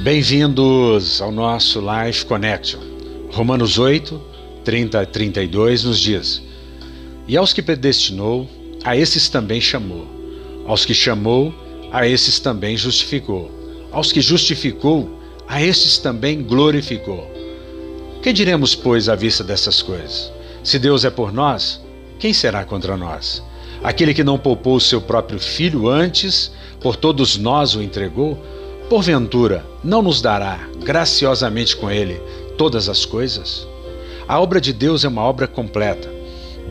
[0.00, 2.78] Bem-vindos ao nosso Life Connection.
[3.32, 4.20] Romanos 8,
[4.62, 6.42] 30 a 32 nos diz:
[7.26, 8.48] E aos que predestinou,
[8.84, 10.06] a esses também chamou.
[10.66, 11.52] Aos que chamou,
[11.90, 13.50] a esses também justificou.
[13.90, 15.18] Aos que justificou,
[15.48, 17.28] a esses também glorificou.
[18.22, 20.30] Que diremos, pois, à vista dessas coisas?
[20.62, 21.80] Se Deus é por nós,
[22.18, 23.42] quem será contra nós?
[23.82, 28.38] Aquele que não poupou o seu próprio filho antes, por todos nós o entregou,
[28.88, 32.20] porventura não nos dará graciosamente com ele
[32.56, 33.66] todas as coisas?
[34.28, 36.12] A obra de Deus é uma obra completa.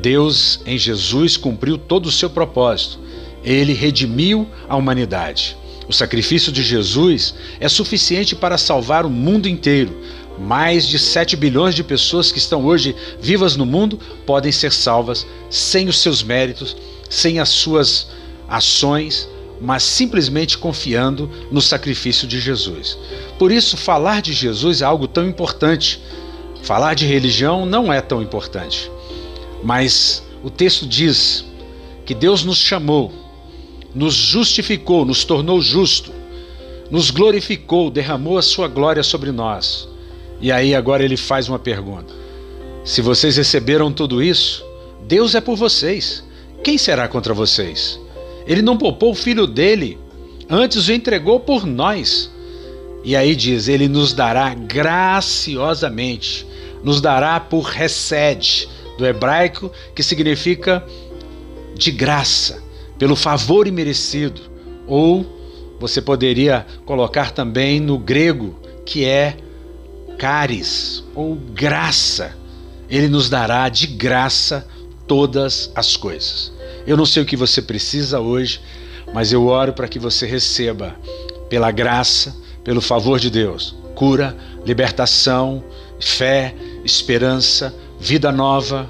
[0.02, 3.00] Deus, em Jesus, cumpriu todo o seu propósito.
[3.44, 5.58] Ele redimiu a humanidade.
[5.88, 9.96] O sacrifício de Jesus é suficiente para salvar o mundo inteiro.
[10.40, 15.26] Mais de 7 bilhões de pessoas que estão hoje vivas no mundo podem ser salvas
[15.50, 16.76] sem os seus méritos,
[17.10, 18.08] sem as suas
[18.48, 19.30] ações,
[19.62, 22.98] mas simplesmente confiando no sacrifício de Jesus.
[23.40, 26.02] Por isso, falar de Jesus é algo tão importante.
[26.64, 28.92] Falar de religião não é tão importante.
[29.64, 31.46] Mas o texto diz
[32.06, 33.26] que Deus nos chamou
[33.96, 36.12] nos justificou, nos tornou justo,
[36.92, 39.88] nos glorificou, derramou a sua glória sobre nós.
[40.42, 42.14] E aí agora ele faz uma pergunta:
[42.84, 44.64] Se vocês receberam tudo isso,
[45.08, 46.22] Deus é por vocês.
[46.62, 47.98] Quem será contra vocês?
[48.48, 49.98] Ele não poupou o filho dele,
[50.50, 52.32] antes o entregou por nós.
[53.04, 56.46] E aí diz: Ele nos dará graciosamente,
[56.84, 60.86] nos dará por recede, do hebraico que significa
[61.76, 62.64] de graça
[62.98, 64.42] pelo favor imerecido,
[64.88, 65.26] ou
[65.80, 69.36] você poderia colocar também no grego, que é
[70.18, 72.36] caris ou graça.
[72.90, 74.66] Ele nos dará de graça
[75.08, 76.55] todas as coisas.
[76.88, 78.62] Eu não sei o que você precisa hoje,
[79.14, 80.96] mas eu oro para que você receba,
[81.50, 84.36] pela graça, pelo favor de Deus, cura,
[84.66, 85.64] libertação,
[86.00, 86.54] fé,
[86.84, 88.90] esperança, vida nova.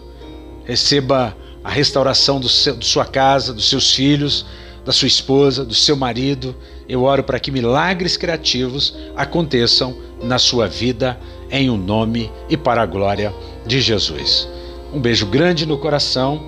[0.66, 4.46] Receba a restauração do seu, de sua casa, dos seus filhos,
[4.86, 6.56] da sua esposa, do seu marido.
[6.88, 11.20] Eu oro para que milagres criativos aconteçam na sua vida,
[11.50, 13.34] em o um nome e para a glória
[13.66, 14.48] de Jesus.
[14.94, 16.48] Um beijo grande no coração.